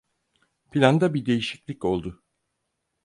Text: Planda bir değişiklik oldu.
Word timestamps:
Planda 0.71 1.13
bir 1.13 1.25
değişiklik 1.25 1.85
oldu. 1.85 2.23